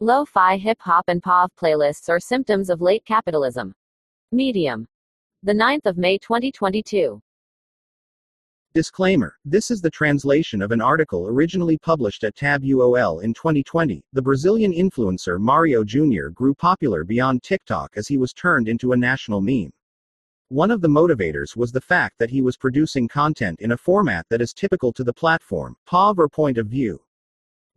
Lo 0.00 0.24
fi 0.24 0.56
hip 0.56 0.78
hop 0.80 1.06
and 1.08 1.20
POV 1.20 1.48
playlists 1.60 2.08
are 2.08 2.20
symptoms 2.20 2.70
of 2.70 2.80
late 2.80 3.04
capitalism. 3.04 3.74
Medium. 4.30 4.86
The 5.42 5.52
9th 5.52 5.86
of 5.86 5.98
May 5.98 6.18
2022. 6.18 7.20
Disclaimer 8.74 9.34
This 9.44 9.72
is 9.72 9.80
the 9.80 9.90
translation 9.90 10.62
of 10.62 10.70
an 10.70 10.80
article 10.80 11.26
originally 11.26 11.78
published 11.78 12.22
at 12.22 12.36
Tab 12.36 12.62
UOL 12.62 13.24
in 13.24 13.34
2020. 13.34 14.04
The 14.12 14.22
Brazilian 14.22 14.72
influencer 14.72 15.40
Mario 15.40 15.82
Jr. 15.82 16.28
grew 16.32 16.54
popular 16.54 17.02
beyond 17.02 17.42
TikTok 17.42 17.96
as 17.96 18.06
he 18.06 18.18
was 18.18 18.32
turned 18.32 18.68
into 18.68 18.92
a 18.92 18.96
national 18.96 19.40
meme. 19.40 19.72
One 20.46 20.70
of 20.70 20.80
the 20.80 20.86
motivators 20.86 21.56
was 21.56 21.72
the 21.72 21.80
fact 21.80 22.20
that 22.20 22.30
he 22.30 22.40
was 22.40 22.56
producing 22.56 23.08
content 23.08 23.60
in 23.60 23.72
a 23.72 23.76
format 23.76 24.26
that 24.30 24.40
is 24.40 24.52
typical 24.52 24.92
to 24.92 25.02
the 25.02 25.12
platform, 25.12 25.74
POV 25.88 26.18
or 26.18 26.28
point 26.28 26.56
of 26.56 26.68
view. 26.68 27.00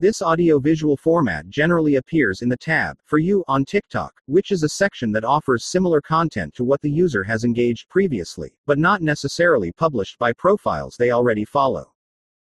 This 0.02 0.20
audio-visual 0.20 0.98
format 0.98 1.48
generally 1.48 1.98
appears 1.98 2.42
in 2.42 2.50
the 2.50 2.58
tab, 2.58 2.98
For 3.06 3.20
You, 3.20 3.44
on 3.48 3.64
TikTok, 3.64 4.20
which 4.26 4.50
is 4.50 4.64
a 4.64 4.70
section 4.70 5.12
that 5.12 5.24
offers 5.24 5.64
similar 5.64 6.02
content 6.02 6.56
to 6.56 6.64
what 6.64 6.82
the 6.82 6.90
user 6.90 7.24
has 7.24 7.44
engaged 7.44 7.88
previously, 7.88 8.50
but 8.66 8.80
not 8.80 9.04
necessarily 9.04 9.72
published 9.72 10.18
by 10.18 10.34
profiles 10.34 10.98
they 10.98 11.12
already 11.12 11.46
follow. 11.46 11.94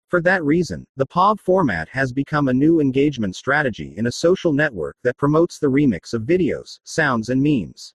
For 0.09 0.23
that 0.23 0.43
reason, 0.43 0.87
the 0.97 1.07
POV 1.07 1.39
format 1.39 1.87
has 1.91 2.15
become 2.15 2.49
a 2.49 2.55
new 2.55 2.81
engagement 2.81 3.37
strategy 3.37 3.93
in 3.99 4.07
a 4.07 4.13
social 4.13 4.55
network 4.55 4.97
that 5.05 5.19
promotes 5.19 5.59
the 5.59 5.67
remix 5.67 6.15
of 6.15 6.23
videos, 6.23 6.79
sounds 6.85 7.29
and 7.29 7.43
memes. 7.43 7.93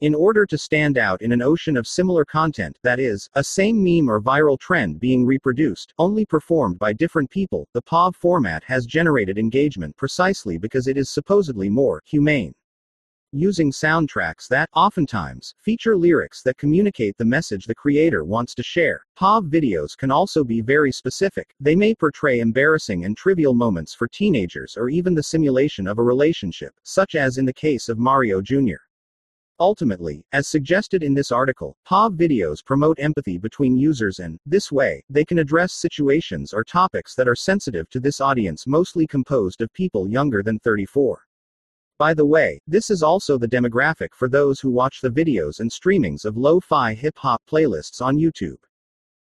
In 0.00 0.14
order 0.14 0.46
to 0.46 0.56
stand 0.56 0.96
out 0.96 1.20
in 1.20 1.30
an 1.30 1.42
ocean 1.42 1.76
of 1.76 1.86
similar 1.86 2.24
content, 2.24 2.78
that 2.82 2.98
is, 2.98 3.28
a 3.34 3.44
same 3.44 3.84
meme 3.84 4.08
or 4.08 4.18
viral 4.18 4.58
trend 4.58 4.98
being 4.98 5.26
reproduced, 5.26 5.92
only 5.98 6.24
performed 6.24 6.78
by 6.78 6.94
different 6.94 7.28
people, 7.28 7.68
the 7.74 7.82
POV 7.82 8.14
format 8.14 8.64
has 8.64 8.86
generated 8.86 9.36
engagement 9.36 9.94
precisely 9.98 10.56
because 10.56 10.86
it 10.86 10.96
is 10.96 11.10
supposedly 11.10 11.68
more 11.68 12.00
humane. 12.06 12.54
Using 13.32 13.70
soundtracks 13.70 14.48
that, 14.48 14.70
oftentimes, 14.74 15.54
feature 15.60 15.98
lyrics 15.98 16.42
that 16.44 16.56
communicate 16.56 17.18
the 17.18 17.26
message 17.26 17.66
the 17.66 17.74
creator 17.74 18.24
wants 18.24 18.54
to 18.54 18.62
share, 18.62 19.04
POV 19.18 19.50
videos 19.50 19.98
can 19.98 20.10
also 20.10 20.42
be 20.42 20.62
very 20.62 20.92
specific. 20.92 21.54
They 21.60 21.76
may 21.76 21.94
portray 21.94 22.40
embarrassing 22.40 23.04
and 23.04 23.18
trivial 23.18 23.52
moments 23.52 23.92
for 23.92 24.08
teenagers 24.08 24.78
or 24.78 24.88
even 24.88 25.14
the 25.14 25.22
simulation 25.22 25.86
of 25.86 25.98
a 25.98 26.02
relationship, 26.02 26.72
such 26.84 27.16
as 27.16 27.36
in 27.36 27.44
the 27.44 27.52
case 27.52 27.90
of 27.90 27.98
Mario 27.98 28.40
Jr. 28.40 28.80
Ultimately, 29.60 30.24
as 30.32 30.48
suggested 30.48 31.02
in 31.02 31.12
this 31.12 31.30
article, 31.30 31.76
POV 31.86 32.16
videos 32.16 32.64
promote 32.64 32.98
empathy 32.98 33.36
between 33.36 33.76
users 33.76 34.18
and, 34.18 34.38
this 34.46 34.72
way, 34.72 35.04
they 35.10 35.22
can 35.22 35.38
address 35.38 35.74
situations 35.74 36.54
or 36.54 36.64
topics 36.64 37.14
that 37.14 37.28
are 37.28 37.36
sensitive 37.36 37.90
to 37.90 38.00
this 38.00 38.22
audience 38.22 38.66
mostly 38.66 39.06
composed 39.06 39.60
of 39.60 39.70
people 39.74 40.08
younger 40.08 40.42
than 40.42 40.58
34. 40.60 41.26
By 41.98 42.14
the 42.14 42.24
way, 42.24 42.58
this 42.66 42.88
is 42.88 43.02
also 43.02 43.36
the 43.36 43.46
demographic 43.46 44.14
for 44.14 44.30
those 44.30 44.60
who 44.60 44.70
watch 44.70 45.02
the 45.02 45.10
videos 45.10 45.60
and 45.60 45.70
streamings 45.70 46.24
of 46.24 46.38
lo-fi 46.38 46.94
hip-hop 46.94 47.42
playlists 47.46 48.00
on 48.00 48.16
YouTube. 48.16 48.56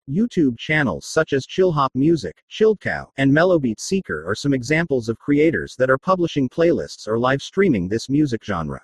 YouTube 0.08 0.56
channels 0.56 1.06
such 1.06 1.32
as 1.32 1.44
Chillhop 1.44 1.90
Music, 1.96 2.44
ChilledCow, 2.48 3.06
and 3.16 3.32
Mellowbeat 3.32 3.80
Seeker 3.80 4.24
are 4.24 4.36
some 4.36 4.54
examples 4.54 5.08
of 5.08 5.18
creators 5.18 5.74
that 5.74 5.90
are 5.90 5.98
publishing 5.98 6.48
playlists 6.48 7.08
or 7.08 7.18
live 7.18 7.42
streaming 7.42 7.88
this 7.88 8.08
music 8.08 8.44
genre. 8.44 8.80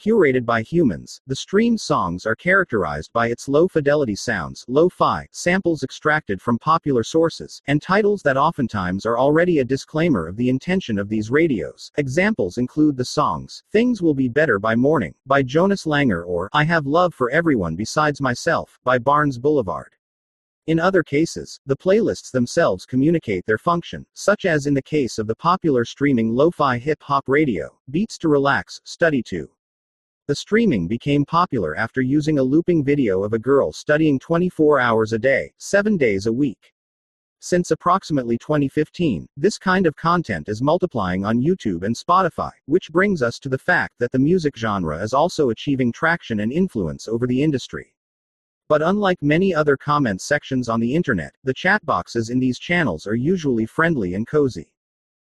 Curated 0.00 0.44
by 0.44 0.62
humans, 0.62 1.20
the 1.26 1.34
streamed 1.34 1.80
songs 1.80 2.24
are 2.24 2.36
characterized 2.36 3.12
by 3.12 3.26
its 3.26 3.48
low 3.48 3.66
fidelity 3.66 4.14
sounds, 4.14 4.64
lo 4.68 4.88
fi, 4.88 5.26
samples 5.32 5.82
extracted 5.82 6.40
from 6.40 6.56
popular 6.56 7.02
sources, 7.02 7.60
and 7.66 7.82
titles 7.82 8.22
that 8.22 8.36
oftentimes 8.36 9.04
are 9.04 9.18
already 9.18 9.58
a 9.58 9.64
disclaimer 9.64 10.28
of 10.28 10.36
the 10.36 10.48
intention 10.48 11.00
of 11.00 11.08
these 11.08 11.32
radios. 11.32 11.90
Examples 11.96 12.58
include 12.58 12.96
the 12.96 13.04
songs 13.04 13.64
Things 13.72 14.00
Will 14.00 14.14
Be 14.14 14.28
Better 14.28 14.60
by 14.60 14.76
Morning, 14.76 15.14
by 15.26 15.42
Jonas 15.42 15.84
Langer, 15.84 16.24
or 16.24 16.48
I 16.52 16.62
Have 16.62 16.86
Love 16.86 17.12
for 17.12 17.28
Everyone 17.30 17.74
Besides 17.74 18.20
Myself, 18.20 18.78
by 18.84 18.98
Barnes 18.98 19.36
Boulevard. 19.36 19.96
In 20.68 20.78
other 20.78 21.02
cases, 21.02 21.58
the 21.66 21.76
playlists 21.76 22.30
themselves 22.30 22.86
communicate 22.86 23.44
their 23.46 23.58
function, 23.58 24.06
such 24.12 24.44
as 24.44 24.66
in 24.66 24.74
the 24.74 24.82
case 24.82 25.18
of 25.18 25.26
the 25.26 25.34
popular 25.34 25.84
streaming 25.84 26.32
lo 26.32 26.52
fi 26.52 26.78
hip 26.78 27.02
hop 27.02 27.24
radio, 27.26 27.76
Beats 27.90 28.16
to 28.18 28.28
Relax, 28.28 28.80
Study 28.84 29.24
to. 29.24 29.50
The 30.28 30.34
streaming 30.34 30.86
became 30.86 31.24
popular 31.24 31.74
after 31.74 32.02
using 32.02 32.38
a 32.38 32.42
looping 32.42 32.84
video 32.84 33.24
of 33.24 33.32
a 33.32 33.38
girl 33.38 33.72
studying 33.72 34.18
24 34.18 34.78
hours 34.78 35.14
a 35.14 35.18
day, 35.18 35.54
7 35.56 35.96
days 35.96 36.26
a 36.26 36.32
week. 36.32 36.74
Since 37.40 37.70
approximately 37.70 38.36
2015, 38.36 39.26
this 39.38 39.56
kind 39.56 39.86
of 39.86 39.96
content 39.96 40.50
is 40.50 40.60
multiplying 40.60 41.24
on 41.24 41.40
YouTube 41.40 41.82
and 41.82 41.96
Spotify, 41.96 42.50
which 42.66 42.92
brings 42.92 43.22
us 43.22 43.38
to 43.38 43.48
the 43.48 43.56
fact 43.56 43.94
that 44.00 44.12
the 44.12 44.18
music 44.18 44.54
genre 44.54 45.02
is 45.02 45.14
also 45.14 45.48
achieving 45.48 45.92
traction 45.92 46.40
and 46.40 46.52
influence 46.52 47.08
over 47.08 47.26
the 47.26 47.42
industry. 47.42 47.94
But 48.68 48.82
unlike 48.82 49.22
many 49.22 49.54
other 49.54 49.78
comment 49.78 50.20
sections 50.20 50.68
on 50.68 50.78
the 50.78 50.94
internet, 50.94 51.34
the 51.42 51.54
chat 51.54 51.82
boxes 51.86 52.28
in 52.28 52.38
these 52.38 52.58
channels 52.58 53.06
are 53.06 53.14
usually 53.14 53.64
friendly 53.64 54.12
and 54.12 54.26
cozy. 54.26 54.74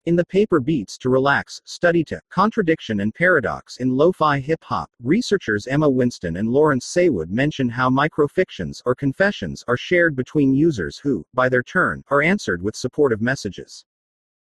In 0.09 0.17
the 0.17 0.25
paper 0.25 0.59
Beats 0.59 0.97
to 1.01 1.11
Relax, 1.11 1.61
Study 1.67 2.03
to 2.05 2.19
Contradiction 2.31 3.01
and 3.01 3.15
Paradox 3.15 3.77
in 3.77 3.95
Lo-Fi 3.95 4.41
Hip 4.41 4.65
Hop, 4.65 4.91
researchers 5.03 5.67
Emma 5.67 5.87
Winston 5.87 6.39
and 6.39 6.49
Laurence 6.49 6.87
Saywood 6.87 7.29
mention 7.29 7.69
how 7.69 7.91
microfictions 7.91 8.81
or 8.87 8.95
confessions 8.95 9.63
are 9.69 9.77
shared 9.77 10.17
between 10.17 10.55
users 10.55 10.97
who, 10.97 11.27
by 11.35 11.51
their 11.51 11.63
turn, 11.63 12.03
are 12.09 12.23
answered 12.23 12.63
with 12.63 12.75
supportive 12.75 13.21
messages. 13.21 13.85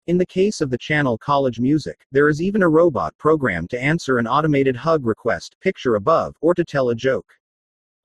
In 0.08 0.18
the 0.18 0.26
case 0.26 0.62
of 0.62 0.70
the 0.70 0.78
channel 0.78 1.18
College 1.18 1.60
Music, 1.60 2.06
there 2.10 2.30
is 2.30 2.42
even 2.42 2.64
a 2.64 2.70
robot 2.70 3.14
programmed 3.18 3.70
to 3.72 3.82
answer 3.82 4.18
an 4.18 4.28
automated 4.28 4.78
hug 4.78 5.06
request, 5.06 5.58
picture 5.60 5.96
above, 5.96 6.38
or 6.40 6.54
to 6.54 6.64
tell 6.64 6.88
a 6.88 6.96
joke. 6.96 7.36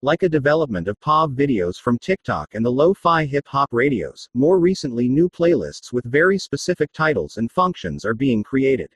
Like 0.04 0.22
a 0.22 0.28
development 0.28 0.86
of 0.86 1.00
POV 1.00 1.34
videos 1.34 1.80
from 1.80 1.96
TikTok 1.96 2.54
and 2.54 2.62
the 2.62 2.70
lo-fi 2.70 3.24
hip-hop 3.24 3.70
radios, 3.72 4.28
more 4.34 4.58
recently 4.58 5.08
new 5.08 5.30
playlists 5.30 5.94
with 5.94 6.04
very 6.04 6.36
specific 6.36 6.92
titles 6.92 7.38
and 7.38 7.50
functions 7.50 8.04
are 8.04 8.12
being 8.12 8.42
created. 8.42 8.90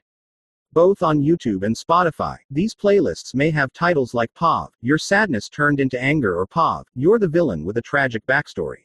Both 0.75 1.03
on 1.03 1.23
YouTube 1.23 1.63
and 1.63 1.75
Spotify, 1.75 2.37
these 2.51 2.75
playlists 2.75 3.35
may 3.35 3.49
have 3.49 3.73
titles 3.73 4.13
like 4.13 4.35
POV, 4.35 4.69
Your 4.83 4.99
Sadness 4.99 5.49
Turned 5.49 5.81
into 5.81 5.99
Anger 5.99 6.37
or 6.37 6.47
POV, 6.47 6.85
You're 6.95 7.19
the 7.19 7.27
Villain 7.27 7.65
with 7.65 7.79
a 7.79 7.83
Tragic 7.91 8.23
Backstory. 8.27 8.85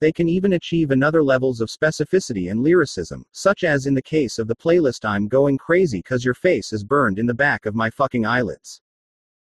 They 0.00 0.12
can 0.12 0.28
even 0.28 0.52
achieve 0.52 0.90
another 0.90 1.22
levels 1.22 1.62
of 1.62 1.70
specificity 1.70 2.50
and 2.50 2.62
lyricism, 2.62 3.24
such 3.32 3.64
as 3.64 3.86
in 3.86 3.94
the 3.94 4.02
case 4.02 4.38
of 4.38 4.48
the 4.48 4.56
playlist 4.56 5.06
I'm 5.06 5.28
Going 5.28 5.56
Crazy 5.56 6.02
Cause 6.02 6.26
Your 6.26 6.34
Face 6.34 6.74
is 6.74 6.84
Burned 6.84 7.18
in 7.18 7.24
the 7.24 7.32
Back 7.32 7.64
of 7.64 7.74
My 7.74 7.88
Fucking 7.88 8.26
Eyelids. 8.26 8.82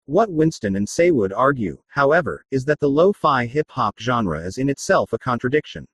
What 0.05 0.29
Winston 0.29 0.75
and 0.75 0.85
Saywood 0.85 1.31
argue, 1.33 1.77
however, 1.87 2.43
is 2.51 2.65
that 2.65 2.81
the 2.81 2.89
lo-fi 2.89 3.45
hip-hop 3.45 3.97
genre 3.97 4.41
is 4.41 4.57
in 4.57 4.67
itself 4.67 5.13
a 5.13 5.17
contradiction. 5.17 5.87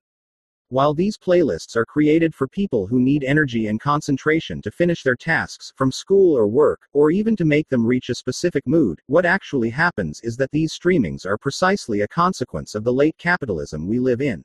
While 0.70 0.96
these 0.96 1.16
playlists 1.16 1.76
are 1.76 1.86
created 1.86 2.34
for 2.34 2.48
people 2.48 2.88
who 2.88 3.00
need 3.00 3.24
energy 3.24 3.68
and 3.68 3.80
concentration 3.80 4.64
to 4.64 4.72
finish 4.72 5.04
their 5.04 5.16
tasks 5.16 5.72
from 5.76 5.92
school 5.92 6.36
or 6.36 6.48
work, 6.48 6.80
or 6.92 7.12
even 7.12 7.36
to 7.36 7.46
make 7.46 7.70
them 7.70 7.86
reach 7.86 8.10
a 8.10 8.16
specific 8.16 8.66
mood, 8.66 9.00
what 9.06 9.28
actually 9.28 9.70
happens 9.70 10.22
is 10.22 10.36
that 10.38 10.50
these 10.50 10.74
streamings 10.74 11.24
are 11.24 11.38
precisely 11.38 12.02
a 12.02 12.08
consequence 12.08 12.74
of 12.74 12.84
the 12.84 12.94
late 12.94 13.18
capitalism 13.20 13.88
we 13.88 14.00
live 14.00 14.22
in. 14.22 14.44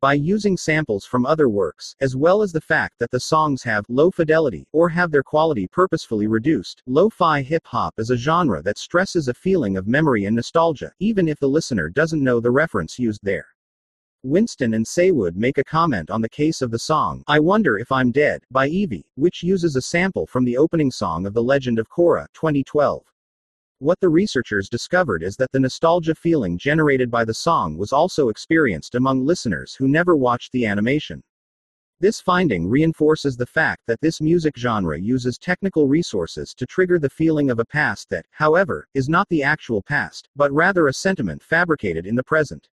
By 0.00 0.14
using 0.14 0.56
samples 0.56 1.04
from 1.04 1.26
other 1.26 1.48
works, 1.48 1.96
as 2.00 2.14
well 2.14 2.40
as 2.40 2.52
the 2.52 2.60
fact 2.60 3.00
that 3.00 3.10
the 3.10 3.18
songs 3.18 3.64
have 3.64 3.84
low 3.88 4.12
fidelity 4.12 4.64
or 4.70 4.88
have 4.88 5.10
their 5.10 5.24
quality 5.24 5.66
purposefully 5.66 6.28
reduced, 6.28 6.84
lo-fi 6.86 7.42
hip-hop 7.42 7.94
is 7.98 8.10
a 8.10 8.16
genre 8.16 8.62
that 8.62 8.78
stresses 8.78 9.26
a 9.26 9.34
feeling 9.34 9.76
of 9.76 9.88
memory 9.88 10.26
and 10.26 10.36
nostalgia, 10.36 10.92
even 11.00 11.26
if 11.26 11.40
the 11.40 11.48
listener 11.48 11.88
doesn't 11.88 12.22
know 12.22 12.38
the 12.38 12.48
reference 12.48 12.96
used 12.96 13.24
there. 13.24 13.46
Winston 14.22 14.74
and 14.74 14.86
Saywood 14.86 15.34
make 15.34 15.58
a 15.58 15.64
comment 15.64 16.10
on 16.10 16.20
the 16.20 16.28
case 16.28 16.62
of 16.62 16.70
the 16.70 16.78
song, 16.78 17.24
I 17.26 17.40
Wonder 17.40 17.76
If 17.76 17.90
I'm 17.90 18.12
Dead, 18.12 18.44
by 18.52 18.68
Evie, 18.68 19.10
which 19.16 19.42
uses 19.42 19.74
a 19.74 19.82
sample 19.82 20.28
from 20.28 20.44
the 20.44 20.58
opening 20.58 20.92
song 20.92 21.26
of 21.26 21.34
The 21.34 21.42
Legend 21.42 21.80
of 21.80 21.90
Korra, 21.90 22.28
2012. 22.34 23.02
What 23.80 24.00
the 24.00 24.08
researchers 24.08 24.68
discovered 24.68 25.22
is 25.22 25.36
that 25.36 25.52
the 25.52 25.60
nostalgia 25.60 26.16
feeling 26.16 26.58
generated 26.58 27.12
by 27.12 27.24
the 27.24 27.32
song 27.32 27.76
was 27.78 27.92
also 27.92 28.28
experienced 28.28 28.96
among 28.96 29.24
listeners 29.24 29.76
who 29.76 29.86
never 29.86 30.16
watched 30.16 30.50
the 30.50 30.66
animation. 30.66 31.22
This 32.00 32.20
finding 32.20 32.68
reinforces 32.68 33.36
the 33.36 33.46
fact 33.46 33.82
that 33.86 34.00
this 34.00 34.20
music 34.20 34.56
genre 34.56 34.98
uses 34.98 35.38
technical 35.38 35.86
resources 35.86 36.54
to 36.54 36.66
trigger 36.66 36.98
the 36.98 37.08
feeling 37.08 37.50
of 37.50 37.60
a 37.60 37.64
past 37.64 38.10
that, 38.10 38.26
however, 38.32 38.88
is 38.94 39.08
not 39.08 39.28
the 39.28 39.44
actual 39.44 39.80
past, 39.82 40.28
but 40.34 40.50
rather 40.50 40.88
a 40.88 40.92
sentiment 40.92 41.40
fabricated 41.40 42.04
in 42.04 42.16
the 42.16 42.24
present. 42.24 42.68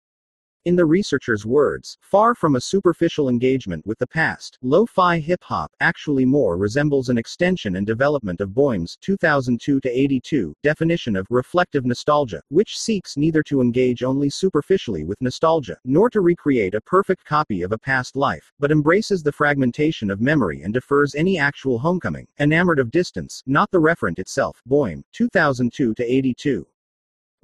In 0.64 0.76
the 0.76 0.87
researchers' 0.87 1.44
words, 1.44 1.99
far 2.00 2.34
from 2.34 2.56
a 2.56 2.61
superficial 2.61 3.28
engagement 3.28 3.87
with 3.87 3.99
the 3.99 4.06
past, 4.06 4.56
lo-fi 4.62 5.19
hip-hop 5.19 5.70
actually 5.81 6.25
more 6.25 6.56
resembles 6.56 7.11
an 7.11 7.19
extension 7.19 7.76
and 7.76 7.87
development 7.87 8.40
of 8.40 8.55
Boym's 8.55 8.96
2002-82 9.06 10.55
definition 10.62 11.16
of 11.16 11.26
reflective 11.28 11.84
nostalgia, 11.84 12.40
which 12.49 12.78
seeks 12.78 13.19
neither 13.19 13.43
to 13.43 13.61
engage 13.61 14.02
only 14.02 14.31
superficially 14.31 15.05
with 15.05 15.20
nostalgia, 15.20 15.76
nor 15.84 16.08
to 16.08 16.22
recreate 16.22 16.75
a 16.75 16.81
perfect 16.81 17.26
copy 17.26 17.61
of 17.61 17.72
a 17.72 17.78
past 17.78 18.16
life, 18.16 18.50
but 18.58 18.72
embraces 18.72 19.22
the 19.22 19.32
fragmentation 19.32 20.11
of 20.11 20.22
memory 20.22 20.62
and 20.62 20.72
defers 20.72 21.14
any 21.14 21.38
actual 21.38 21.78
homecoming, 21.78 22.26
enamored 22.40 22.78
of 22.78 22.90
distance, 22.90 23.43
not 23.44 23.70
the 23.70 23.78
referent 23.78 24.19
itself. 24.19 24.62
Boym, 24.66 25.02
2002-82. 25.12 26.64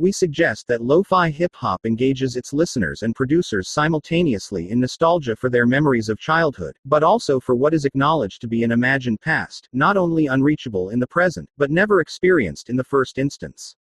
We 0.00 0.12
suggest 0.12 0.66
that 0.68 0.80
lo-fi 0.80 1.28
hip-hop 1.28 1.84
engages 1.84 2.34
its 2.34 2.54
listeners 2.54 3.02
and 3.02 3.14
producers 3.14 3.68
simultaneously 3.68 4.70
in 4.70 4.80
nostalgia 4.80 5.36
for 5.36 5.50
their 5.50 5.66
memories 5.66 6.08
of 6.08 6.18
childhood, 6.18 6.74
but 6.86 7.02
also 7.02 7.38
for 7.38 7.54
what 7.54 7.74
is 7.74 7.84
acknowledged 7.84 8.40
to 8.40 8.48
be 8.48 8.64
an 8.64 8.72
imagined 8.72 9.20
past, 9.20 9.68
not 9.74 9.98
only 9.98 10.28
unreachable 10.28 10.88
in 10.88 11.00
the 11.00 11.06
present, 11.06 11.50
but 11.58 11.70
never 11.70 12.00
experienced 12.00 12.70
in 12.70 12.76
the 12.76 12.84
first 12.84 13.18
instance. 13.18 13.76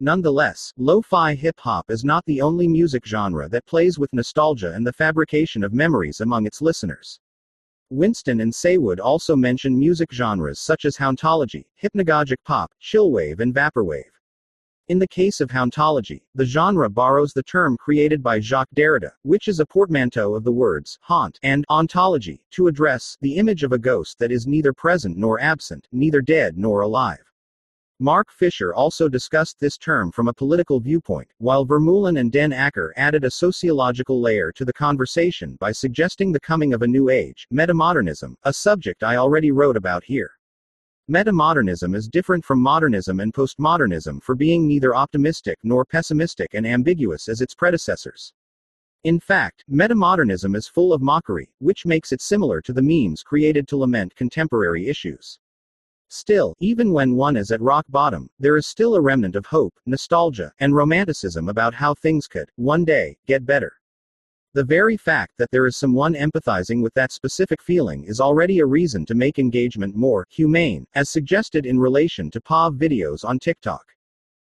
Nonetheless, 0.00 0.72
lo-fi 0.76 1.36
hip-hop 1.36 1.88
is 1.88 2.04
not 2.04 2.26
the 2.26 2.42
only 2.42 2.66
music 2.66 3.06
genre 3.06 3.48
that 3.50 3.64
plays 3.64 3.96
with 3.96 4.12
nostalgia 4.12 4.72
and 4.72 4.84
the 4.84 4.92
fabrication 4.92 5.62
of 5.62 5.72
memories 5.72 6.20
among 6.20 6.46
its 6.46 6.62
listeners. 6.62 7.20
Winston 7.90 8.40
and 8.40 8.52
Saywood 8.52 8.98
also 8.98 9.36
mention 9.36 9.78
music 9.78 10.10
genres 10.12 10.58
such 10.58 10.84
as 10.84 10.96
hauntology, 10.96 11.64
hypnagogic 11.80 12.38
pop, 12.44 12.72
chillwave 12.82 13.38
and 13.38 13.54
vaporwave. 13.54 14.13
In 14.86 14.98
the 14.98 15.08
case 15.08 15.40
of 15.40 15.48
hauntology, 15.48 16.20
the 16.34 16.44
genre 16.44 16.90
borrows 16.90 17.32
the 17.32 17.42
term 17.42 17.74
created 17.78 18.22
by 18.22 18.38
Jacques 18.38 18.68
Derrida, 18.76 19.12
which 19.22 19.48
is 19.48 19.58
a 19.58 19.64
portmanteau 19.64 20.34
of 20.34 20.44
the 20.44 20.52
words 20.52 20.98
haunt 21.00 21.38
and 21.42 21.64
ontology, 21.70 22.44
to 22.50 22.66
address 22.66 23.16
the 23.22 23.36
image 23.36 23.62
of 23.62 23.72
a 23.72 23.78
ghost 23.78 24.18
that 24.18 24.30
is 24.30 24.46
neither 24.46 24.74
present 24.74 25.16
nor 25.16 25.40
absent, 25.40 25.88
neither 25.90 26.20
dead 26.20 26.58
nor 26.58 26.82
alive. 26.82 27.24
Mark 27.98 28.30
Fisher 28.30 28.74
also 28.74 29.08
discussed 29.08 29.58
this 29.58 29.78
term 29.78 30.12
from 30.12 30.28
a 30.28 30.34
political 30.34 30.80
viewpoint, 30.80 31.28
while 31.38 31.64
Vermeulen 31.64 32.20
and 32.20 32.30
Den 32.30 32.50
Akker 32.50 32.90
added 32.94 33.24
a 33.24 33.30
sociological 33.30 34.20
layer 34.20 34.52
to 34.52 34.66
the 34.66 34.72
conversation 34.74 35.56
by 35.56 35.72
suggesting 35.72 36.30
the 36.30 36.40
coming 36.40 36.74
of 36.74 36.82
a 36.82 36.86
new 36.86 37.08
age, 37.08 37.46
metamodernism, 37.50 38.34
a 38.42 38.52
subject 38.52 39.02
I 39.02 39.16
already 39.16 39.50
wrote 39.50 39.78
about 39.78 40.04
here. 40.04 40.32
Metamodernism 41.10 41.94
is 41.94 42.08
different 42.08 42.42
from 42.42 42.58
modernism 42.58 43.20
and 43.20 43.34
postmodernism 43.34 44.22
for 44.22 44.34
being 44.34 44.66
neither 44.66 44.96
optimistic 44.96 45.58
nor 45.62 45.84
pessimistic 45.84 46.54
and 46.54 46.66
ambiguous 46.66 47.28
as 47.28 47.42
its 47.42 47.54
predecessors. 47.54 48.32
In 49.02 49.20
fact, 49.20 49.64
metamodernism 49.70 50.56
is 50.56 50.66
full 50.66 50.94
of 50.94 51.02
mockery, 51.02 51.50
which 51.58 51.84
makes 51.84 52.10
it 52.10 52.22
similar 52.22 52.62
to 52.62 52.72
the 52.72 52.80
memes 52.80 53.22
created 53.22 53.68
to 53.68 53.76
lament 53.76 54.16
contemporary 54.16 54.88
issues. 54.88 55.38
Still, 56.08 56.54
even 56.58 56.90
when 56.90 57.14
one 57.14 57.36
is 57.36 57.50
at 57.50 57.60
rock 57.60 57.84
bottom, 57.90 58.30
there 58.38 58.56
is 58.56 58.66
still 58.66 58.94
a 58.94 59.00
remnant 59.02 59.36
of 59.36 59.44
hope, 59.44 59.74
nostalgia, 59.84 60.52
and 60.60 60.74
romanticism 60.74 61.50
about 61.50 61.74
how 61.74 61.92
things 61.92 62.26
could, 62.26 62.48
one 62.56 62.82
day, 62.82 63.18
get 63.26 63.44
better. 63.44 63.74
The 64.54 64.62
very 64.62 64.96
fact 64.96 65.32
that 65.38 65.50
there 65.50 65.66
is 65.66 65.76
someone 65.76 66.14
empathizing 66.14 66.80
with 66.80 66.94
that 66.94 67.10
specific 67.10 67.60
feeling 67.60 68.04
is 68.04 68.20
already 68.20 68.60
a 68.60 68.66
reason 68.66 69.04
to 69.06 69.14
make 69.16 69.40
engagement 69.40 69.96
more 69.96 70.28
humane, 70.30 70.86
as 70.94 71.10
suggested 71.10 71.66
in 71.66 71.76
relation 71.76 72.30
to 72.30 72.40
POV 72.40 72.78
videos 72.78 73.24
on 73.24 73.40
TikTok. 73.40 73.84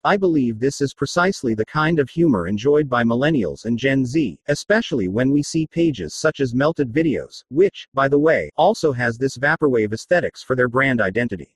I 0.03 0.17
believe 0.17 0.59
this 0.59 0.81
is 0.81 0.93
precisely 0.93 1.55
the 1.55 1.65
kind 1.65 1.97
of 1.99 2.09
humor 2.09 2.45
enjoyed 2.45 2.89
by 2.89 3.05
millennials 3.05 3.63
and 3.63 3.79
Gen 3.79 4.05
Z, 4.05 4.37
especially 4.49 5.07
when 5.07 5.31
we 5.31 5.41
see 5.41 5.65
pages 5.65 6.13
such 6.13 6.41
as 6.41 6.53
Melted 6.53 6.91
Videos, 6.91 7.45
which, 7.49 7.87
by 7.93 8.09
the 8.09 8.19
way, 8.19 8.51
also 8.57 8.91
has 8.91 9.17
this 9.17 9.37
vaporwave 9.37 9.93
aesthetics 9.93 10.43
for 10.43 10.57
their 10.57 10.67
brand 10.67 10.99
identity. 10.99 11.55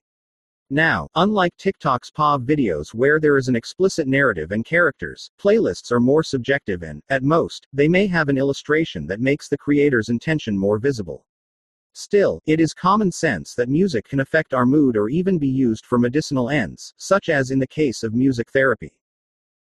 Now, 0.72 1.08
unlike 1.16 1.58
TikTok's 1.58 2.12
POV 2.12 2.46
videos 2.46 2.94
where 2.94 3.20
there 3.20 3.38
is 3.38 3.48
an 3.48 3.56
explicit 3.56 4.08
narrative 4.08 4.52
and 4.52 4.64
characters, 4.64 5.32
playlists 5.42 5.92
are 5.92 6.00
more 6.00 6.22
subjective 6.22 6.84
and, 6.84 7.02
at 7.10 7.24
most, 7.24 7.66
they 7.74 7.88
may 7.88 8.06
have 8.06 8.30
an 8.30 8.38
illustration 8.38 9.08
that 9.08 9.20
makes 9.20 9.50
the 9.50 9.58
creator's 9.58 10.10
intention 10.10 10.56
more 10.56 10.78
visible. 10.78 11.26
Still, 11.94 12.40
it 12.46 12.60
is 12.60 12.76
common 12.76 13.12
sense 13.12 13.56
that 13.56 13.68
music 13.68 14.08
can 14.08 14.20
affect 14.20 14.54
our 14.54 14.68
mood 14.68 14.96
or 14.96 15.10
even 15.10 15.40
be 15.40 15.48
used 15.48 15.88
for 15.88 15.98
medicinal 15.98 16.52
ends, 16.52 16.94
such 16.98 17.30
as 17.30 17.50
in 17.50 17.58
the 17.58 17.66
case 17.66 18.04
of 18.04 18.14
music 18.14 18.52
therapy. 18.52 18.94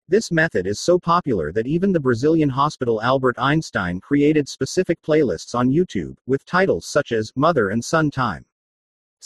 This 0.09 0.33
method 0.33 0.67
is 0.67 0.81
so 0.81 0.99
popular 0.99 1.53
that 1.53 1.67
even 1.67 1.93
the 1.93 2.01
Brazilian 2.01 2.49
hospital 2.49 3.03
Albert 3.03 3.37
Einstein 3.39 4.01
created 4.01 4.49
specific 4.49 5.03
playlists 5.03 5.55
on 5.55 5.71
YouTube, 5.71 6.17
with 6.27 6.47
titles 6.47 6.87
such 6.87 7.13
as 7.13 7.31
Mother 7.37 7.69
and 7.69 7.85
Son 7.85 8.11
Time. 8.11 8.47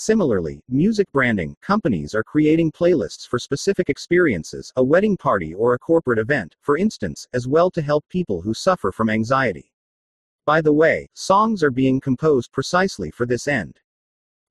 Similarly, 0.01 0.63
music 0.69 1.11
branding 1.11 1.57
companies 1.61 2.15
are 2.15 2.23
creating 2.23 2.71
playlists 2.71 3.27
for 3.27 3.37
specific 3.37 3.91
experiences, 3.91 4.73
a 4.77 4.85
wedding 4.85 5.17
party 5.17 5.55
or 5.55 5.75
a 5.75 5.79
corporate 5.81 6.21
event, 6.21 6.55
for 6.61 6.79
instance, 6.79 7.27
as 7.33 7.49
well 7.49 7.69
to 7.73 7.83
help 7.83 8.09
people 8.09 8.41
who 8.41 8.55
suffer 8.55 8.93
from 8.93 9.11
anxiety. 9.11 9.73
By 10.47 10.61
the 10.61 10.73
way, 10.73 11.09
songs 11.15 11.65
are 11.65 11.73
being 11.73 11.99
composed 11.99 12.53
precisely 12.53 13.11
for 13.11 13.27
this 13.27 13.49
end. 13.49 13.81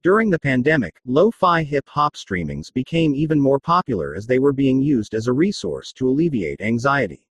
During 0.03 0.29
the 0.29 0.37
pandemic, 0.37 0.99
lo 1.05 1.31
fi 1.31 1.63
hip 1.63 1.87
hop 1.87 2.15
streamings 2.17 2.73
became 2.73 3.15
even 3.15 3.39
more 3.39 3.61
popular 3.61 4.15
as 4.15 4.27
they 4.27 4.39
were 4.39 4.51
being 4.51 4.81
used 4.81 5.13
as 5.13 5.27
a 5.27 5.33
resource 5.33 5.93
to 5.93 6.09
alleviate 6.09 6.59
anxiety. 6.59 7.26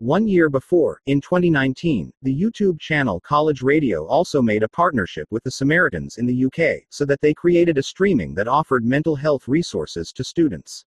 One 0.00 0.28
year 0.28 0.48
before, 0.48 1.00
in 1.06 1.20
2019, 1.20 2.12
the 2.22 2.32
YouTube 2.32 2.78
channel 2.78 3.18
College 3.18 3.62
Radio 3.62 4.06
also 4.06 4.40
made 4.40 4.62
a 4.62 4.68
partnership 4.68 5.26
with 5.32 5.42
the 5.42 5.50
Samaritans 5.50 6.18
in 6.18 6.26
the 6.26 6.44
UK, 6.44 6.84
so 6.88 7.04
that 7.04 7.20
they 7.20 7.34
created 7.34 7.78
a 7.78 7.82
streaming 7.82 8.32
that 8.34 8.46
offered 8.46 8.84
mental 8.84 9.16
health 9.16 9.48
resources 9.48 10.12
to 10.12 10.22
students. 10.22 10.84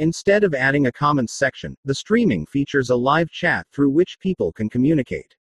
Instead 0.00 0.42
of 0.42 0.54
adding 0.54 0.88
a 0.88 0.92
comments 0.92 1.34
section, 1.34 1.76
the 1.84 1.94
streaming 1.94 2.44
features 2.44 2.90
a 2.90 2.96
live 2.96 3.30
chat 3.30 3.64
through 3.72 3.90
which 3.90 4.18
people 4.18 4.50
can 4.50 4.68
communicate. 4.68 5.36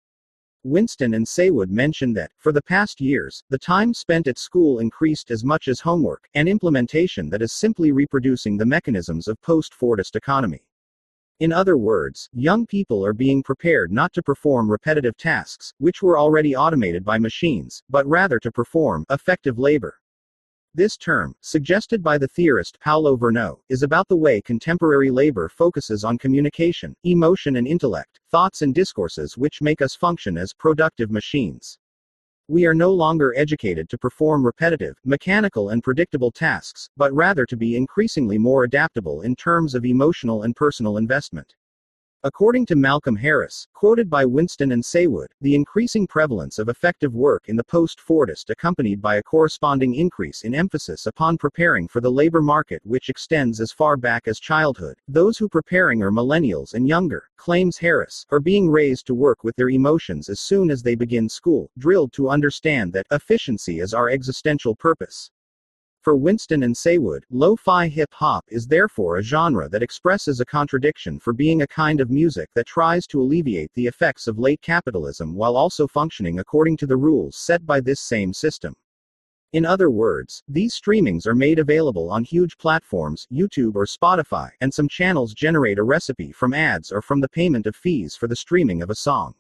Winston 0.63 1.15
and 1.15 1.27
Saywood 1.27 1.71
mentioned 1.71 2.15
that, 2.19 2.33
for 2.37 2.53
the 2.53 2.61
past 2.61 3.01
years, 3.01 3.43
the 3.49 3.59
time 3.59 3.95
spent 3.95 4.27
at 4.27 4.39
school 4.39 4.79
increased 4.79 5.31
as 5.31 5.43
much 5.43 5.69
as 5.69 5.81
homework, 5.81 6.29
an 6.35 6.47
implementation 6.47 7.31
that 7.31 7.41
is 7.41 7.55
simply 7.55 7.93
reproducing 7.93 8.59
the 8.59 8.67
mechanisms 8.67 9.27
of 9.27 9.41
post 9.41 9.73
Fordist 9.73 10.17
economy. 10.17 10.67
In 11.41 11.53
other 11.53 11.79
words, 11.79 12.29
young 12.35 12.67
people 12.67 13.03
are 13.03 13.15
being 13.15 13.43
prepared 13.43 13.91
not 13.91 14.13
to 14.13 14.23
perform 14.23 14.71
repetitive 14.71 15.17
tasks, 15.17 15.73
which 15.79 16.03
were 16.03 16.19
already 16.19 16.55
automated 16.55 17.03
by 17.03 17.19
machines, 17.19 17.83
but 17.89 18.07
rather 18.07 18.39
to 18.41 18.53
perform 18.53 19.07
effective 19.09 19.59
labor. 19.59 19.99
This 20.75 20.99
term, 20.99 21.35
suggested 21.41 22.03
by 22.03 22.19
the 22.19 22.29
theorist 22.29 22.79
Paolo 22.79 23.17
Virno, 23.17 23.59
is 23.71 23.83
about 23.83 24.07
the 24.09 24.17
way 24.17 24.43
contemporary 24.43 25.11
labor 25.11 25.49
focuses 25.49 26.05
on 26.05 26.19
communication, 26.19 26.95
emotion, 27.05 27.57
and 27.57 27.67
intellect, 27.67 28.21
thoughts 28.31 28.61
and 28.61 28.75
discourses 28.75 29.39
which 29.39 29.63
make 29.63 29.81
us 29.81 29.97
function 29.97 30.37
as 30.37 30.53
productive 30.53 31.11
machines. 31.11 31.79
We 32.51 32.67
are 32.67 32.75
no 32.75 32.93
longer 32.93 33.33
educated 33.37 33.89
to 33.91 33.97
perform 33.97 34.45
repetitive, 34.45 34.99
mechanical, 35.05 35.69
and 35.69 35.85
predictable 35.85 36.33
tasks, 36.33 36.91
but 36.97 37.15
rather 37.15 37.47
to 37.47 37.57
be 37.57 37.77
increasingly 37.77 38.39
more 38.39 38.65
adaptable 38.65 39.23
in 39.23 39.37
terms 39.37 39.77
of 39.77 39.85
emotional 39.85 40.43
and 40.43 40.57
personal 40.57 40.97
investment. 40.97 41.55
According 42.23 42.67
to 42.67 42.77
Malcolm 42.77 43.17
Harris, 43.17 43.67
quoted 43.73 44.11
by 44.11 44.27
Winston 44.27 44.73
and 44.73 44.85
Saywood, 44.85 45.29
the 45.41 45.55
increasing 45.55 46.07
prevalence 46.07 46.59
of 46.59 46.69
effective 46.69 47.15
work 47.15 47.49
in 47.49 47.57
the 47.57 47.65
post 47.65 47.99
Fordist 47.99 48.51
accompanied 48.51 49.01
by 49.01 49.17
a 49.17 49.23
corresponding 49.23 49.95
increase 49.95 50.43
in 50.43 50.55
emphasis 50.55 51.07
upon 51.07 51.39
preparing 51.39 51.89
for 51.89 52.03
the 52.03 52.13
labor 52.13 52.43
market 52.43 52.83
which 52.85 53.09
extends 53.09 53.59
as 53.59 53.73
far 53.73 53.97
back 53.97 54.29
as 54.29 54.39
childhood. 54.39 54.99
Those 55.09 55.39
who 55.39 55.49
preparing 55.49 56.03
are 56.03 56.13
millennials 56.13 56.75
and 56.75 56.87
younger, 56.87 57.31
claims 57.39 57.79
Harris, 57.79 58.27
are 58.31 58.39
being 58.39 58.69
raised 58.69 59.07
to 59.07 59.15
work 59.15 59.43
with 59.43 59.57
their 59.57 59.71
emotions 59.71 60.29
as 60.29 60.41
soon 60.41 60.71
as 60.71 60.83
they 60.83 60.97
begin 60.97 61.27
school, 61.27 61.71
drilled 61.79 62.13
to 62.13 62.29
understand 62.29 62.93
that 62.93 63.07
efficiency 63.13 63.81
is 63.81 63.95
our 63.95 64.11
existential 64.11 64.77
purpose. 64.77 65.31
For 66.03 66.17
Winston 66.17 66.63
and 66.63 66.75
Saywood, 66.75 67.25
lo-fi 67.29 67.87
hip-hop 67.87 68.47
is 68.49 68.67
therefore 68.67 69.19
a 69.19 69.23
genre 69.23 69.69
that 69.69 69.83
expresses 69.83 70.41
a 70.41 70.47
contradiction 70.47 71.19
for 71.19 71.35
being 71.35 71.61
a 71.61 71.67
kind 71.67 72.01
of 72.01 72.09
music 72.11 72.49
that 72.55 72.67
tries 72.67 73.07
to 73.09 73.21
alleviate 73.21 73.71
the 73.75 73.87
effects 73.87 74.27
of 74.27 74.39
late 74.39 74.63
capitalism 74.63 75.35
while 75.35 75.59
also 75.59 75.87
functioning 75.87 76.39
according 76.39 76.79
to 76.79 76.87
the 76.87 76.97
rules 76.97 77.37
set 77.37 77.67
by 77.67 77.81
this 77.81 78.01
same 78.01 78.33
system. 78.33 78.75
In 79.53 79.67
other 79.67 79.91
words, 79.91 80.43
these 80.49 80.81
streamings 80.81 81.27
are 81.27 81.35
made 81.35 81.59
available 81.59 82.11
on 82.11 82.25
huge 82.25 82.57
platforms, 82.57 83.27
YouTube 83.31 83.75
or 83.75 83.85
Spotify, 83.85 84.49
and 84.63 84.73
some 84.73 84.89
channels 84.89 85.35
generate 85.35 85.79
a 85.79 85.83
recipe 85.83 86.33
from 86.33 86.55
ads 86.55 86.91
or 86.91 87.03
from 87.03 87.21
the 87.21 87.29
payment 87.29 87.67
of 87.67 87.77
fees 87.77 88.17
for 88.17 88.27
the 88.27 88.37
streaming 88.37 88.81
of 88.81 88.89
a 88.89 88.95
song. 88.95 89.35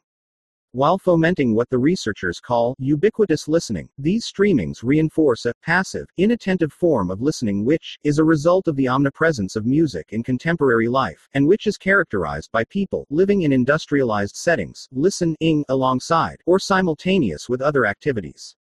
While 0.73 0.99
fomenting 0.99 1.57
what 1.57 1.69
the 1.69 1.81
researchers 1.81 2.39
call 2.39 2.77
ubiquitous 2.79 3.49
listening, 3.49 3.89
these 3.99 4.31
streamings 4.31 4.85
reinforce 4.85 5.45
a 5.45 5.55
passive, 5.65 6.07
inattentive 6.17 6.73
form 6.73 7.11
of 7.11 7.21
listening 7.21 7.65
which 7.65 7.99
is 8.05 8.21
a 8.21 8.25
result 8.25 8.69
of 8.69 8.77
the 8.77 8.87
omnipresence 8.87 9.57
of 9.57 9.67
music 9.67 10.13
in 10.13 10.23
contemporary 10.23 10.87
life, 10.87 11.29
and 11.35 11.45
which 11.45 11.67
is 11.67 11.77
characterized 11.77 12.53
by 12.53 12.63
people 12.63 13.05
living 13.11 13.43
in 13.43 13.53
industrialized 13.53 14.37
settings, 14.37 14.87
listening 14.93 15.65
alongside 15.69 16.37
or 16.47 16.61
simultaneous 16.61 17.49
with 17.49 17.61
other 17.61 17.85
activities. 17.85 18.55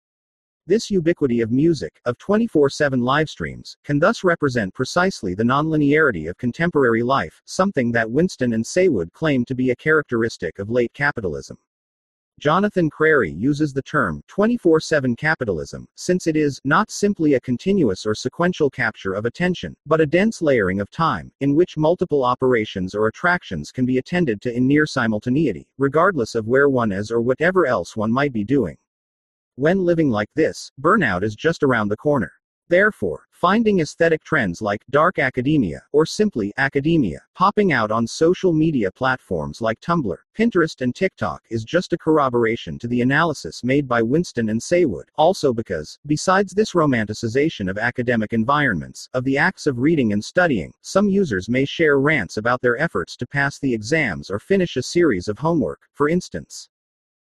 This 0.65 0.89
ubiquity 0.89 1.41
of 1.41 1.51
music, 1.51 2.01
of 2.05 2.17
24 2.17 2.71
7 2.71 2.99
live 3.01 3.29
streams, 3.29 3.77
can 3.83 3.99
thus 3.99 4.23
represent 4.23 4.73
precisely 4.73 5.35
the 5.35 5.43
nonlinearity 5.43 6.27
of 6.27 6.39
contemporary 6.39 7.03
life, 7.03 7.39
something 7.45 7.91
that 7.91 8.09
Winston 8.09 8.53
and 8.53 8.65
Saywood 8.65 9.13
claim 9.13 9.45
to 9.45 9.53
be 9.53 9.69
a 9.69 9.75
characteristic 9.75 10.57
of 10.57 10.71
late 10.71 10.93
capitalism. 10.93 11.59
Jonathan 12.39 12.89
Crary 12.89 13.33
uses 13.33 13.73
the 13.73 13.81
term 13.81 14.23
24 14.27 14.79
7 14.79 15.13
capitalism, 15.17 15.85
since 15.95 16.25
it 16.25 16.37
is 16.37 16.61
not 16.63 16.89
simply 16.89 17.33
a 17.33 17.41
continuous 17.41 18.05
or 18.05 18.15
sequential 18.15 18.69
capture 18.69 19.13
of 19.13 19.25
attention, 19.25 19.75
but 19.85 19.99
a 19.99 20.05
dense 20.05 20.41
layering 20.41 20.79
of 20.79 20.89
time, 20.89 21.33
in 21.41 21.53
which 21.53 21.75
multiple 21.75 22.23
operations 22.23 22.95
or 22.95 23.07
attractions 23.07 23.73
can 23.73 23.85
be 23.85 23.97
attended 23.97 24.41
to 24.41 24.55
in 24.55 24.65
near 24.65 24.85
simultaneity, 24.85 25.67
regardless 25.77 26.33
of 26.33 26.47
where 26.47 26.69
one 26.69 26.93
is 26.93 27.11
or 27.11 27.19
whatever 27.19 27.67
else 27.67 27.97
one 27.97 28.11
might 28.11 28.31
be 28.31 28.45
doing. 28.45 28.77
When 29.55 29.83
living 29.83 30.09
like 30.09 30.29
this, 30.33 30.71
burnout 30.79 31.23
is 31.23 31.35
just 31.35 31.61
around 31.61 31.89
the 31.89 31.97
corner. 31.97 32.31
Therefore, 32.69 33.25
finding 33.31 33.79
aesthetic 33.79 34.23
trends 34.23 34.61
like 34.61 34.85
dark 34.91 35.17
academia, 35.17 35.81
or 35.91 36.05
simply 36.05 36.53
academia, 36.57 37.19
popping 37.33 37.71
out 37.71 37.89
on 37.89 38.05
social 38.05 38.53
media 38.53 38.91
platforms 38.91 39.59
like 39.59 39.79
Tumblr, 39.81 40.17
Pinterest, 40.37 40.81
and 40.81 40.93
TikTok 40.93 41.41
is 41.49 41.63
just 41.63 41.93
a 41.93 41.97
corroboration 41.97 42.77
to 42.77 42.87
the 42.87 43.01
analysis 43.01 43.63
made 43.63 43.87
by 43.87 44.03
Winston 44.03 44.49
and 44.49 44.61
Saywood. 44.61 45.05
Also, 45.15 45.51
because, 45.51 45.97
besides 46.05 46.53
this 46.53 46.73
romanticization 46.73 47.71
of 47.71 47.79
academic 47.79 48.33
environments, 48.33 49.09
of 49.15 49.23
the 49.23 49.37
acts 49.37 49.65
of 49.65 49.79
reading 49.79 50.13
and 50.13 50.23
studying, 50.23 50.71
some 50.81 51.09
users 51.09 51.49
may 51.49 51.65
share 51.65 51.99
rants 51.99 52.37
about 52.37 52.61
their 52.61 52.77
efforts 52.77 53.17
to 53.17 53.25
pass 53.25 53.57
the 53.57 53.73
exams 53.73 54.29
or 54.29 54.37
finish 54.37 54.77
a 54.77 54.83
series 54.83 55.27
of 55.27 55.39
homework, 55.39 55.89
for 55.95 56.07
instance. 56.07 56.69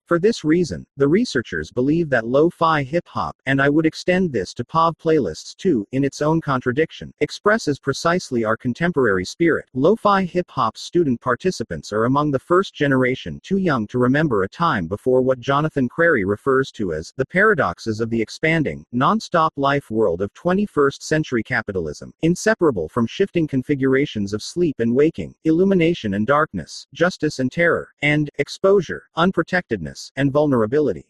For 0.06 0.20
this 0.20 0.44
reason, 0.44 0.86
the 0.98 1.08
researchers 1.08 1.72
believe 1.72 2.12
that 2.12 2.28
lo-fi 2.28 2.84
hip-hop, 2.84 3.36
and 3.48 3.60
I 3.60 3.70
would 3.70 3.88
extend 3.88 4.32
this 4.32 4.54
to 4.54 4.64
POV 4.64 5.00
playlists 5.00 5.56
too, 5.56 5.88
in 5.94 6.04
its 6.04 6.22
own 6.22 6.42
contradiction, 6.42 7.12
expresses 7.22 7.80
precisely 7.80 8.44
our 8.44 8.56
contemporary 8.56 9.26
spirit. 9.26 9.66
Lo-fi 9.74 10.24
hip-hop 10.24 10.78
student 10.78 11.20
participants 11.22 11.92
are 11.92 12.06
among 12.06 12.30
the 12.30 12.38
first 12.38 12.76
generation 12.76 13.40
too 13.42 13.58
young 13.58 13.88
to 13.88 13.98
remember 13.98 14.44
a 14.44 14.48
time 14.48 14.86
before 14.86 15.24
what 15.24 15.40
Jonathan 15.40 15.90
Crary 15.90 16.24
refers 16.24 16.70
to 16.74 16.94
as 16.94 17.12
the 17.18 17.26
paradoxes 17.26 18.00
of 18.00 18.12
the 18.12 18.22
expanding, 18.22 18.86
non-stop 18.92 19.54
life 19.56 19.90
world 19.90 20.22
of 20.22 20.32
21st 20.36 21.02
century 21.02 21.42
capitalism, 21.42 22.14
inseparable 22.22 22.88
from 22.90 23.08
shifting 23.08 23.48
configurations 23.48 24.34
of 24.34 24.44
sleep 24.44 24.76
and 24.78 24.94
waking, 24.94 25.34
illumination 25.46 26.14
and 26.14 26.28
darkness, 26.28 26.86
justice 26.94 27.40
and 27.40 27.52
terror, 27.52 27.90
and 28.04 28.30
exposure, 28.38 29.08
unprotectedness 29.18 29.95
and 30.16 30.32
vulnerability. 30.32 31.08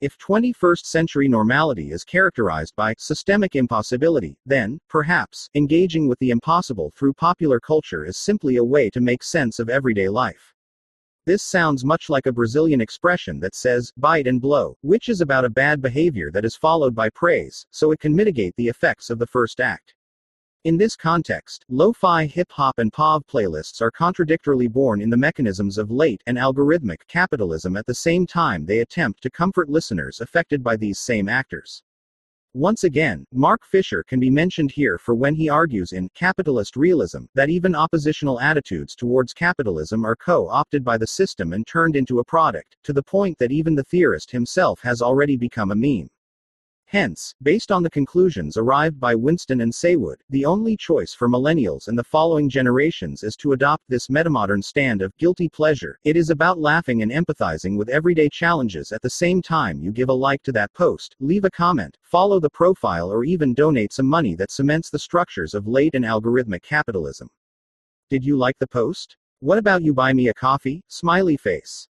If 0.00 0.18
21st 0.18 0.84
century 0.84 1.28
normality 1.28 1.92
is 1.92 2.02
characterized 2.02 2.74
by 2.74 2.94
systemic 2.98 3.54
impossibility, 3.54 4.36
then, 4.44 4.80
perhaps, 4.88 5.48
engaging 5.54 6.08
with 6.08 6.18
the 6.18 6.30
impossible 6.30 6.90
through 6.96 7.14
popular 7.14 7.60
culture 7.60 8.04
is 8.04 8.16
simply 8.16 8.56
a 8.56 8.64
way 8.64 8.90
to 8.90 9.00
make 9.00 9.22
sense 9.22 9.60
of 9.60 9.68
everyday 9.68 10.08
life. 10.08 10.52
This 11.24 11.44
sounds 11.44 11.84
much 11.84 12.10
like 12.10 12.26
a 12.26 12.32
Brazilian 12.32 12.80
expression 12.80 13.38
that 13.38 13.54
says, 13.54 13.92
bite 13.96 14.26
and 14.26 14.40
blow, 14.40 14.76
which 14.82 15.08
is 15.08 15.20
about 15.20 15.44
a 15.44 15.50
bad 15.50 15.80
behavior 15.80 16.32
that 16.32 16.44
is 16.44 16.56
followed 16.56 16.96
by 16.96 17.08
praise, 17.10 17.64
so 17.70 17.92
it 17.92 18.00
can 18.00 18.16
mitigate 18.16 18.56
the 18.56 18.66
effects 18.66 19.08
of 19.08 19.20
the 19.20 19.26
first 19.28 19.60
act. 19.60 19.94
In 20.64 20.76
this 20.76 20.94
context, 20.94 21.64
lo-fi 21.68 22.24
hip-hop 22.24 22.78
and 22.78 22.92
POV 22.92 23.26
playlists 23.26 23.80
are 23.80 23.90
contradictorily 23.90 24.68
born 24.68 25.02
in 25.02 25.10
the 25.10 25.16
mechanisms 25.16 25.76
of 25.76 25.90
late 25.90 26.22
and 26.28 26.38
algorithmic 26.38 26.98
capitalism 27.08 27.76
at 27.76 27.84
the 27.84 27.96
same 27.96 28.28
time 28.28 28.64
they 28.64 28.78
attempt 28.78 29.24
to 29.24 29.30
comfort 29.30 29.68
listeners 29.68 30.20
affected 30.20 30.62
by 30.62 30.76
these 30.76 31.00
same 31.00 31.28
actors. 31.28 31.82
Once 32.54 32.84
again, 32.84 33.26
Mark 33.32 33.64
Fisher 33.64 34.04
can 34.04 34.20
be 34.20 34.30
mentioned 34.30 34.70
here 34.70 34.98
for 34.98 35.16
when 35.16 35.34
he 35.34 35.48
argues 35.48 35.90
in 35.90 36.08
Capitalist 36.14 36.76
Realism 36.76 37.24
that 37.34 37.50
even 37.50 37.74
oppositional 37.74 38.38
attitudes 38.38 38.94
towards 38.94 39.34
capitalism 39.34 40.04
are 40.04 40.14
co 40.14 40.46
opted 40.48 40.84
by 40.84 40.96
the 40.96 41.08
system 41.08 41.54
and 41.54 41.66
turned 41.66 41.96
into 41.96 42.20
a 42.20 42.24
product, 42.24 42.76
to 42.84 42.92
the 42.92 43.02
point 43.02 43.36
that 43.38 43.50
even 43.50 43.74
the 43.74 43.82
theorist 43.82 44.30
himself 44.30 44.80
has 44.80 45.02
already 45.02 45.36
become 45.36 45.72
a 45.72 45.74
meme. 45.74 46.08
Hence, 46.92 47.34
based 47.42 47.72
on 47.72 47.82
the 47.82 47.88
conclusions 47.88 48.58
arrived 48.58 49.00
by 49.00 49.14
Winston 49.14 49.62
and 49.62 49.72
Saywood, 49.72 50.16
the 50.28 50.44
only 50.44 50.76
choice 50.76 51.14
for 51.14 51.26
millennials 51.26 51.88
and 51.88 51.98
the 51.98 52.04
following 52.04 52.50
generations 52.50 53.22
is 53.22 53.34
to 53.36 53.52
adopt 53.52 53.88
this 53.88 54.08
metamodern 54.08 54.62
stand 54.62 55.00
of 55.00 55.16
guilty 55.16 55.48
pleasure. 55.48 55.98
It 56.04 56.18
is 56.18 56.28
about 56.28 56.58
laughing 56.58 57.00
and 57.00 57.10
empathizing 57.10 57.78
with 57.78 57.88
everyday 57.88 58.28
challenges 58.28 58.92
at 58.92 59.00
the 59.00 59.08
same 59.08 59.40
time 59.40 59.80
you 59.80 59.90
give 59.90 60.10
a 60.10 60.12
like 60.12 60.42
to 60.42 60.52
that 60.52 60.70
post, 60.74 61.16
leave 61.18 61.46
a 61.46 61.50
comment, 61.50 61.96
follow 62.02 62.38
the 62.38 62.50
profile, 62.50 63.10
or 63.10 63.24
even 63.24 63.54
donate 63.54 63.94
some 63.94 64.06
money 64.06 64.34
that 64.34 64.50
cements 64.50 64.90
the 64.90 64.98
structures 64.98 65.54
of 65.54 65.66
late 65.66 65.94
and 65.94 66.04
algorithmic 66.04 66.62
capitalism. 66.62 67.30
Did 68.10 68.22
you 68.22 68.36
like 68.36 68.58
the 68.58 68.66
post? 68.66 69.16
What 69.40 69.56
about 69.56 69.80
you 69.80 69.94
buy 69.94 70.12
me 70.12 70.28
a 70.28 70.34
coffee? 70.34 70.82
Smiley 70.88 71.38
face. 71.38 71.88